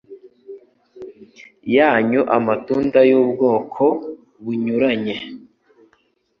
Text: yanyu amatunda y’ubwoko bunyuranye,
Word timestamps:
yanyu 1.75 2.21
amatunda 2.37 2.99
y’ubwoko 3.09 3.83
bunyuranye, 4.43 5.15